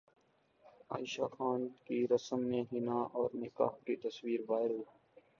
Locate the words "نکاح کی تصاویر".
3.41-4.41